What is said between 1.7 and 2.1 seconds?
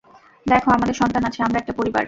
পরিবার।